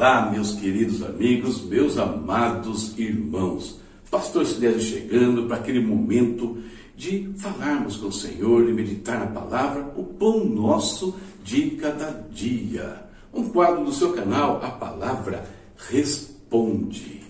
[0.00, 3.78] Olá, meus queridos amigos, meus amados irmãos.
[4.10, 6.56] Pastor Silésio chegando para aquele momento
[6.96, 13.04] de falarmos com o Senhor e meditar na palavra, o pão nosso de cada dia.
[13.30, 15.46] Um quadro do seu canal, a palavra
[15.90, 17.20] responde.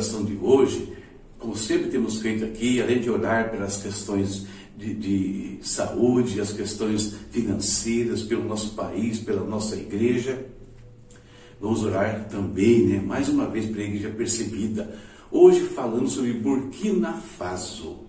[0.00, 0.94] Oração de hoje,
[1.38, 4.46] como sempre temos feito aqui, além de orar pelas questões
[4.76, 10.46] de, de saúde, as questões financeiras, pelo nosso país, pela nossa igreja,
[11.60, 14.98] vamos orar também, né, mais uma vez, pela igreja percebida.
[15.30, 18.06] Hoje falando sobre Burkina Faso.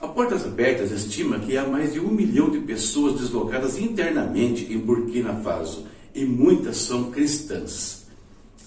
[0.00, 4.78] A Portas Abertas estima que há mais de um milhão de pessoas deslocadas internamente em
[4.78, 7.97] Burkina Faso e muitas são cristãs.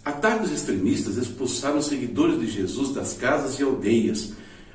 [0.03, 4.33] Ataques extremistas expulsaram seguidores de Jesus das casas e aldeias,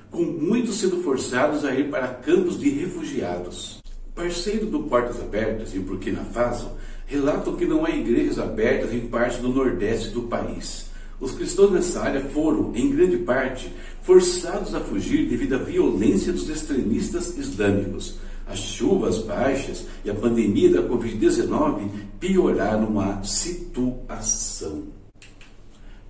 [0.08, 3.83] com muitos sendo forçados a ir para campos de refugiados.
[4.14, 6.70] Parceiro do Portas Abertas em Burkina Faso
[7.06, 10.86] relatam que não há igrejas abertas em parte do nordeste do país.
[11.18, 16.48] Os cristãos nessa área foram, em grande parte, forçados a fugir devido à violência dos
[16.48, 18.18] extremistas islâmicos.
[18.46, 21.90] As chuvas baixas e a pandemia da Covid-19
[22.20, 24.75] pioraram a situação.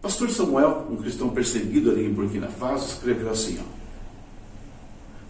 [0.07, 3.65] Pastor Samuel, um cristão perseguido ali em Burkina Faso, escreveu assim: ó,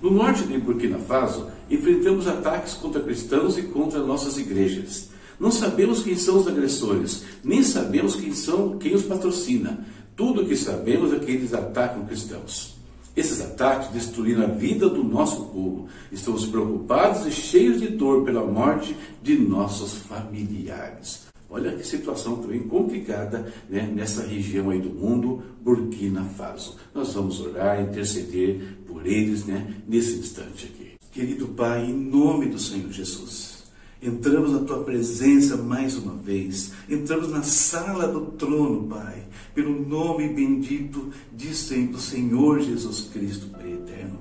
[0.03, 5.09] No norte de Burkina Faso, enfrentamos ataques contra cristãos e contra nossas igrejas.
[5.41, 9.83] Não sabemos quem são os agressores, nem sabemos quem são quem os patrocina.
[10.15, 12.77] Tudo o que sabemos é que eles atacam cristãos.
[13.17, 15.89] Esses ataques destruíram a vida do nosso povo.
[16.13, 21.26] Estamos preocupados e cheios de dor pela morte de nossos familiares.
[21.49, 26.77] Olha que situação também complicada né, nessa região aí do mundo, Burkina Faso.
[26.93, 30.93] Nós vamos orar, interceder por eles né, nesse instante aqui.
[31.13, 33.65] Querido Pai, em nome do Senhor Jesus,
[34.03, 39.25] entramos na Tua presença mais uma vez, entramos na sala do trono, Pai,
[39.55, 41.47] pelo nome bendito de
[41.87, 44.19] do Senhor Jesus Cristo, Pai eterno.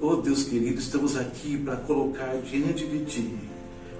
[0.00, 3.53] Oh Deus querido, estamos aqui para colocar diante de Ti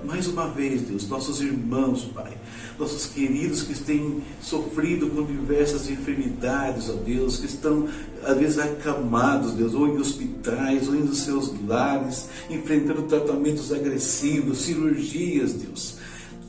[0.05, 2.37] mais uma vez, Deus, nossos irmãos, Pai,
[2.79, 7.89] nossos queridos que têm sofrido com diversas enfermidades, ó Deus, que estão
[8.23, 15.55] às vezes acamados, Deus, ou em hospitais, ou em seus lares, enfrentando tratamentos agressivos, cirurgias,
[15.55, 15.97] Deus.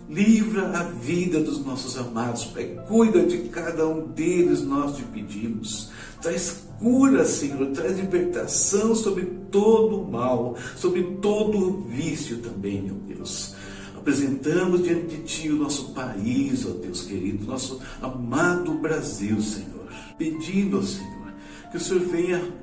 [0.07, 2.79] Livra a vida dos nossos amados, Pai.
[2.87, 5.89] Cuida de cada um deles, nós te pedimos.
[6.21, 7.71] Traz cura, Senhor.
[7.71, 13.55] Traz libertação sobre todo o mal, sobre todo o vício também, meu Deus.
[13.97, 19.87] Apresentamos diante de Ti o nosso país, ó Deus querido, nosso amado Brasil, Senhor.
[20.19, 21.33] Pedindo, ó Senhor,
[21.71, 22.53] que o Senhor venha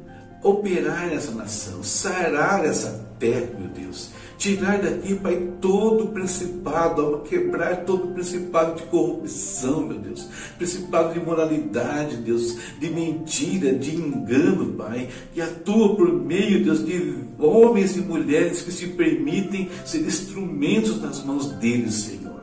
[0.45, 4.11] operar essa nação, sarar essa terra, meu Deus
[4.43, 10.29] Tirar daqui, Pai, todo o principado, quebrar todo o principado de corrupção, meu Deus.
[10.59, 17.19] Principado de moralidade, Deus, de mentira, de engano, Pai, que atua por meio, Deus, de
[17.39, 22.43] homens e mulheres que se permitem ser instrumentos nas mãos deles, Senhor.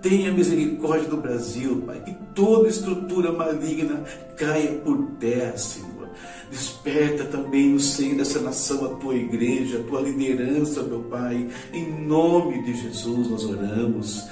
[0.00, 4.04] Tenha misericórdia do Brasil, Pai, que toda estrutura maligna
[4.36, 5.89] caia por terra, Senhor.
[6.50, 11.48] Desperta também no seio dessa nação a tua igreja, a tua liderança, meu Pai.
[11.72, 14.24] Em nome de Jesus nós oramos.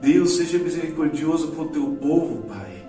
[0.00, 2.83] Deus, seja misericordioso com o teu povo, Pai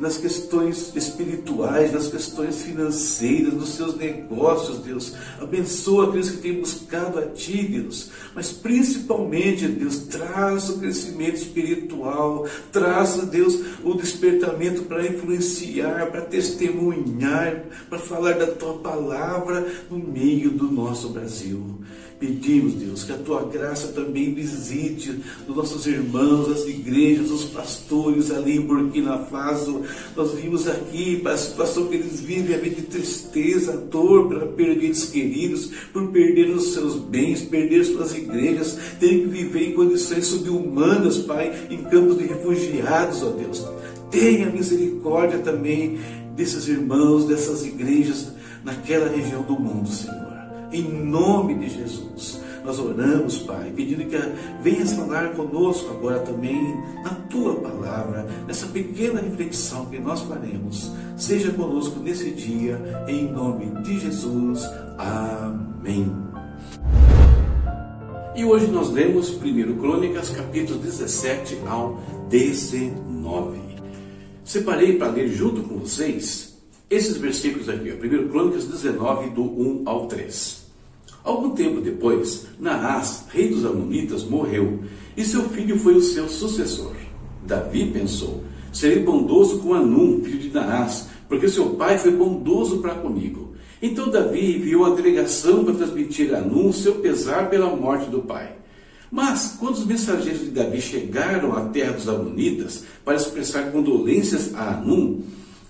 [0.00, 5.14] nas questões espirituais, nas questões financeiras, nos seus negócios, Deus.
[5.40, 8.10] Abençoa aqueles que têm buscado a Ti, Deus.
[8.34, 17.64] Mas principalmente, Deus, traz o crescimento espiritual, traz, Deus, o despertamento para influenciar, para testemunhar,
[17.88, 21.78] para falar da Tua palavra no meio do nosso Brasil.
[22.18, 28.32] Pedimos, Deus, que a tua graça também visite os nossos irmãos, as igrejas, os pastores
[28.32, 29.82] ali em Burkina Faso.
[30.16, 34.46] Nós vimos aqui para a situação que eles vivem, a vida de tristeza, dor pela
[34.46, 39.72] perda de queridos, por perder os seus bens, perder suas igrejas, terem que viver em
[39.72, 43.64] condições subhumanas, Pai, em campos de refugiados, ó Deus.
[44.10, 45.98] Tenha misericórdia também
[46.34, 48.28] desses irmãos, dessas igrejas
[48.64, 50.28] naquela região do mundo, Senhor.
[50.72, 54.18] Em nome de Jesus, nós oramos, Pai, pedindo que
[54.62, 60.92] venhas falar conosco agora também na tua palavra, nessa pequena reflexão que nós faremos.
[61.16, 62.78] Seja conosco nesse dia,
[63.08, 64.68] em nome de Jesus.
[64.98, 66.14] Amém.
[68.36, 71.98] E hoje nós lemos 1 Crônicas, capítulo 17 ao
[72.28, 73.60] 19.
[74.44, 76.54] separei para ler junto com vocês
[76.90, 80.57] esses versículos aqui, ó, 1 Crônicas 19, do 1 ao 3.
[81.24, 84.80] Algum tempo depois, Naás, rei dos Amonitas, morreu,
[85.16, 86.94] e seu filho foi o seu sucessor.
[87.44, 92.94] Davi pensou: serei bondoso com Anum, filho de Naás, porque seu pai foi bondoso para
[92.94, 93.54] comigo.
[93.80, 98.56] Então Davi enviou a delegação para transmitir a Anum seu pesar pela morte do pai.
[99.10, 104.74] Mas, quando os mensageiros de Davi chegaram à terra dos Amonitas para expressar condolências a
[104.74, 105.22] Anum,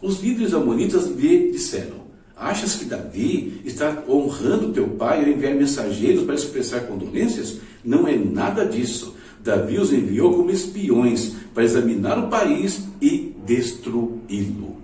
[0.02, 1.97] os líderes amonitas lhe disseram:
[2.38, 7.58] Achas que Davi está honrando teu pai ao enviar mensageiros para expressar condolências?
[7.84, 9.16] Não é nada disso.
[9.42, 14.76] Davi os enviou como espiões para examinar o país e destruí-lo.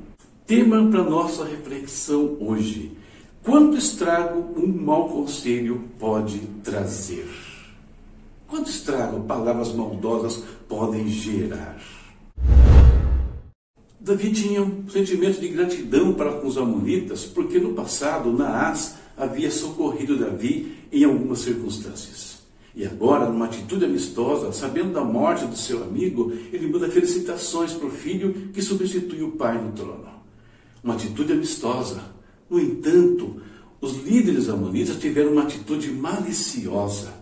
[0.45, 2.91] Tema para nossa reflexão hoje:
[3.43, 7.29] quanto estrago um mau conselho pode trazer?
[8.49, 11.79] Quanto estrago palavras maldosas podem gerar?
[14.05, 19.51] Davi tinha um sentimento de gratidão para com os amonitas, porque no passado Naás havia
[19.51, 22.43] socorrido Davi em algumas circunstâncias.
[22.77, 27.87] E agora, numa atitude amistosa, sabendo da morte do seu amigo, ele manda felicitações para
[27.87, 30.11] o filho que substitui o pai no trono.
[30.83, 32.03] Uma atitude amistosa.
[32.51, 33.41] No entanto,
[33.81, 37.15] os líderes amonitas tiveram uma atitude maliciosa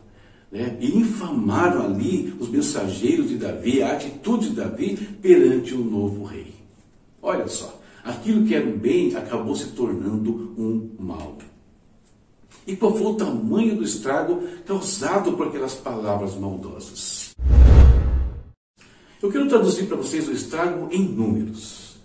[0.50, 0.76] né?
[0.80, 6.51] e infamaram ali os mensageiros de Davi, a atitude de Davi perante o novo rei.
[7.22, 11.38] Olha só, aquilo que era um bem acabou se tornando um mal.
[12.66, 17.30] E qual foi o tamanho do estrago causado por aquelas palavras maldosas?
[19.22, 21.96] Eu quero traduzir para vocês o estrago em números.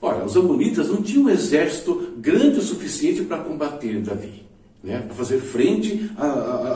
[0.00, 4.46] Ora, os amonitas não tinham um exército grande o suficiente para combater Davi
[4.82, 6.10] né, para fazer frente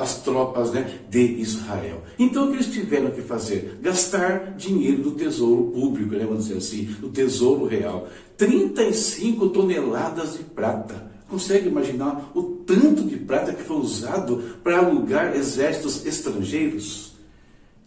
[0.00, 2.02] às tropas né, de Israel.
[2.18, 3.78] Então o que eles tiveram que fazer?
[3.80, 8.08] Gastar dinheiro do tesouro público, né, vamos dizer assim, do tesouro real.
[8.36, 11.10] 35 toneladas de prata.
[11.28, 17.12] Consegue imaginar o tanto de prata que foi usado para alugar exércitos estrangeiros?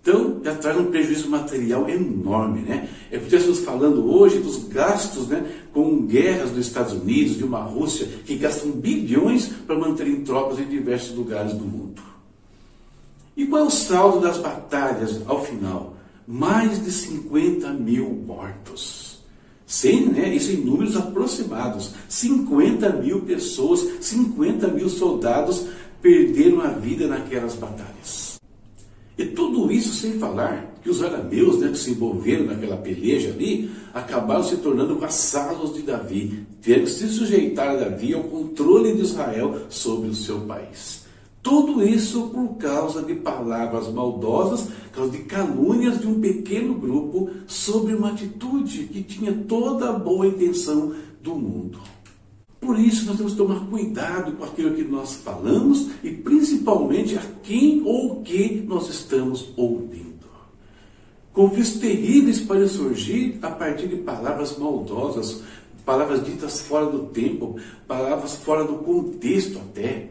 [0.04, 2.90] Então, já traz um prejuízo material enorme, né?
[3.10, 7.62] É porque estamos falando hoje dos gastos né, com guerras dos Estados Unidos, de uma
[7.62, 12.02] Rússia, que gastam bilhões para manterem tropas em diversos lugares do mundo.
[13.38, 15.96] E qual é o saldo das batalhas ao final?
[16.28, 19.20] Mais de 50 mil mortos.
[19.66, 21.94] Sem, né, isso em números aproximados.
[22.10, 25.66] 50 mil pessoas, 50 mil soldados
[26.02, 28.23] perderam a vida naquelas batalhas.
[29.18, 33.72] E tudo isso sem falar que os arameus né, que se envolveram naquela peleja ali
[33.94, 39.02] acabaram se tornando vassalos de Davi, tendo que se sujeitar a Davi ao controle de
[39.02, 41.04] Israel sobre o seu país.
[41.44, 47.30] Tudo isso por causa de palavras maldosas, por causa de calúnias de um pequeno grupo
[47.46, 51.80] sobre uma atitude que tinha toda a boa intenção do mundo.
[52.64, 57.22] Por isso, nós temos que tomar cuidado com aquilo que nós falamos e principalmente a
[57.44, 60.14] quem ou o que nós estamos ouvindo.
[61.34, 65.44] Conflitos terríveis podem surgir a partir de palavras maldosas,
[65.86, 70.10] palavras ditas fora do tempo, palavras fora do contexto até.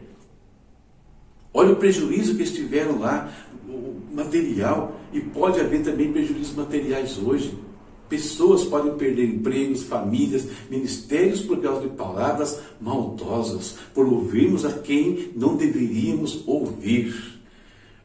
[1.51, 3.33] Olha o prejuízo que estiveram lá,
[3.67, 7.57] o material, e pode haver também prejuízos materiais hoje.
[8.13, 15.31] Pessoas podem perder empregos, famílias, ministérios por causa de palavras maldosas, por ouvirmos a quem
[15.35, 17.41] não deveríamos ouvir.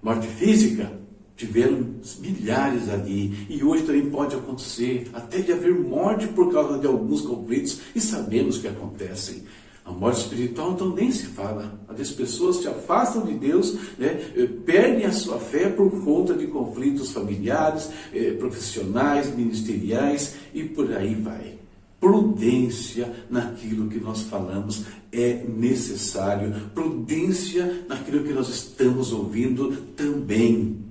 [0.03, 0.91] Morte física,
[1.37, 1.85] tiveram
[2.21, 7.21] milhares ali, e hoje também pode acontecer, até de haver morte por causa de alguns
[7.21, 9.43] conflitos, e sabemos que acontecem.
[9.89, 11.81] A morte espiritual, então, nem se fala.
[11.89, 16.47] As pessoas se afastam de Deus, né, eh, perdem a sua fé por conta de
[16.47, 21.55] conflitos familiares, eh, profissionais, ministeriais e por aí vai.
[21.99, 26.55] Prudência naquilo que nós falamos é necessário.
[26.75, 30.85] Prudência naquilo que nós estamos ouvindo também.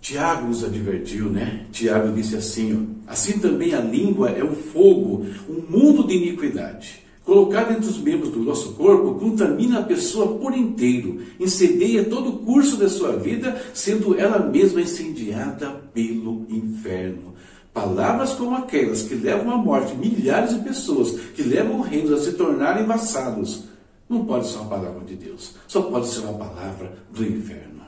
[0.00, 1.66] Tiago nos advertiu, né?
[1.72, 7.05] Tiago disse assim: ó, assim também a língua é um fogo, um mundo de iniquidade
[7.26, 12.38] colocado entre os membros do nosso corpo, contamina a pessoa por inteiro, incendeia todo o
[12.38, 17.34] curso da sua vida, sendo ela mesma incendiada pelo inferno.
[17.74, 22.32] Palavras como aquelas que levam à morte milhares de pessoas, que levam reinos a se
[22.32, 23.64] tornarem vassalos,
[24.08, 27.82] não pode ser uma palavra de Deus, só pode ser uma palavra do inferno.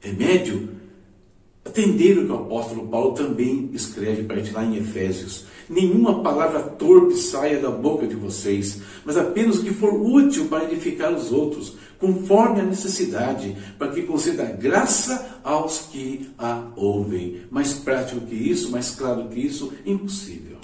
[0.00, 0.77] Remédio
[1.64, 5.44] Atender o que o apóstolo Paulo também escreve para a gente lá em Efésios.
[5.68, 10.64] Nenhuma palavra torpe saia da boca de vocês, mas apenas o que for útil para
[10.64, 17.42] edificar os outros, conforme a necessidade, para que conceda graça aos que a ouvem.
[17.50, 20.56] Mais prático que isso, mais claro que isso, impossível.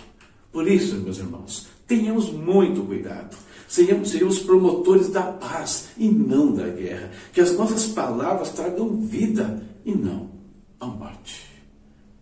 [0.50, 3.36] Por isso, meus irmãos, tenhamos muito cuidado.
[3.68, 7.10] Sejamos, sejamos promotores da paz e não da guerra.
[7.32, 10.33] Que as nossas palavras tragam vida e não
[10.80, 11.50] a morte.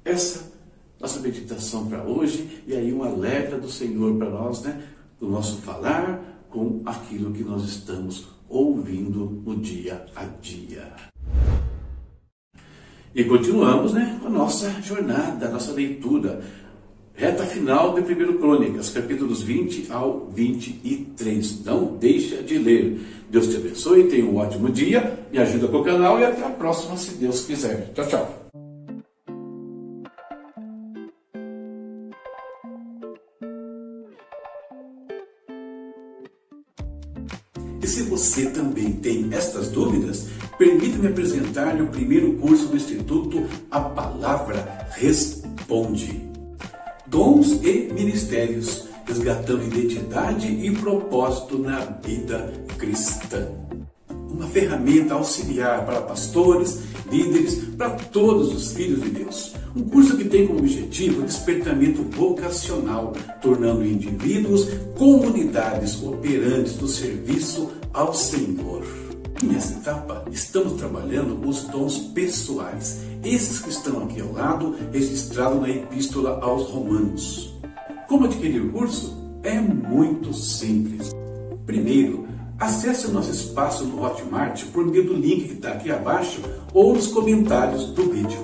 [0.04, 0.52] Essa
[1.00, 4.82] nossa meditação para hoje e aí um alerta do Senhor para nós, né?
[5.18, 10.92] Do nosso falar com aquilo que nós estamos ouvindo no dia a dia.
[13.14, 16.42] E continuamos, né, com a nossa jornada, a nossa leitura.
[17.14, 21.64] Reta final de 1 Crônicas, capítulos 20 ao 23.
[21.64, 23.00] Não deixa de ler.
[23.30, 26.50] Deus te abençoe, tenha um ótimo dia, me ajuda com o canal e até a
[26.50, 27.92] próxima, se Deus quiser.
[27.94, 28.42] Tchau, tchau.
[37.82, 43.80] E se você também tem estas dúvidas, permita-me apresentar-lhe o primeiro curso do Instituto A
[43.80, 46.31] Palavra Responde.
[47.12, 53.48] Dons e ministérios, resgatando identidade e propósito na vida cristã.
[54.30, 59.54] Uma ferramenta auxiliar para pastores, líderes, para todos os filhos de Deus.
[59.76, 67.72] Um curso que tem como objetivo o despertamento vocacional, tornando indivíduos comunidades operantes do serviço
[67.92, 68.86] ao Senhor.
[69.42, 75.70] nessa etapa, estamos trabalhando os dons pessoais, esses que estão aqui ao lado, registrados na
[75.70, 77.54] Epístola aos Romanos.
[78.08, 79.16] Como adquirir o curso?
[79.42, 81.10] É muito simples.
[81.64, 82.26] Primeiro,
[82.58, 86.40] acesse o nosso espaço no Hotmart por meio do link que está aqui abaixo
[86.72, 88.38] ou nos comentários do vídeo.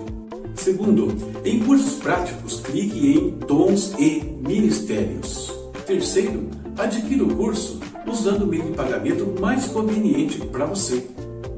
[0.54, 1.08] Segundo,
[1.44, 5.52] em cursos práticos, clique em Dons e Ministérios.
[5.87, 11.06] Terceiro, adquira o curso usando o meio de pagamento mais conveniente para você.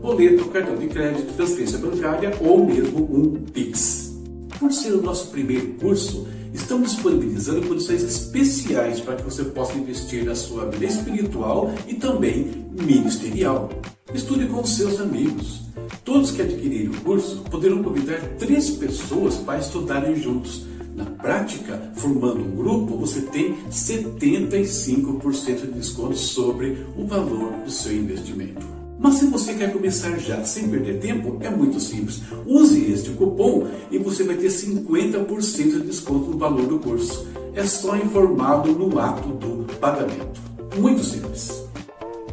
[0.00, 4.19] Boleto, cartão de crédito, transferência bancária ou mesmo um Pix.
[4.59, 10.25] Por ser o nosso primeiro curso, estamos disponibilizando condições especiais para que você possa investir
[10.25, 13.69] na sua vida espiritual e também ministerial.
[14.14, 15.61] Estude com seus amigos.
[16.02, 20.64] Todos que adquirirem o curso poderão convidar três pessoas para estudarem juntos
[20.97, 27.95] na prática, formando um grupo, você tem 75% de desconto sobre o valor do seu
[27.95, 28.80] investimento.
[29.02, 32.21] Mas se você quer começar já sem perder tempo, é muito simples.
[32.47, 37.26] Use este cupom e você vai ter 50% de desconto no valor do curso.
[37.54, 40.38] É só informado no ato do pagamento.
[40.78, 41.64] Muito simples.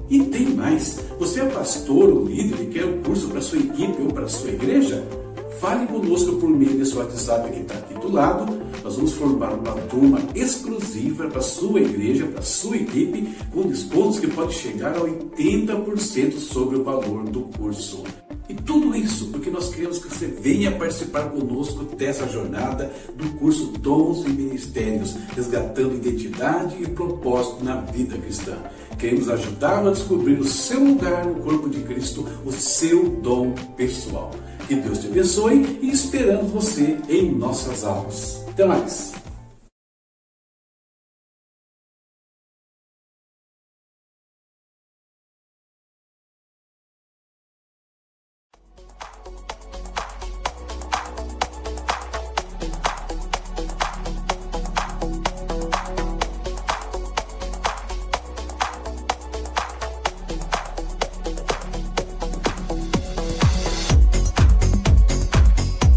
[0.09, 0.99] E tem mais.
[1.17, 4.27] Você é pastor ou líder e quer o um curso para sua equipe ou para
[4.27, 5.07] sua igreja?
[5.61, 8.45] Fale conosco por meio desse WhatsApp que está aqui do lado.
[8.87, 14.27] Nós vamos formar uma turma exclusiva para sua igreja, para sua equipe, com descontos que
[14.27, 18.05] pode chegar a 80% sobre o valor do curso.
[18.47, 23.73] E tudo isso porque nós queremos que você venha participar conosco dessa jornada do curso
[23.77, 28.55] Dons e Ministérios, resgatando identidade e propósito na vida cristã.
[28.97, 34.31] Queremos ajudá-lo a descobrir o seu lugar no corpo de Cristo, o seu dom pessoal.
[34.65, 38.46] Que Deus te abençoe e esperamos você em nossas aulas.
[38.57, 39.26] Até mais!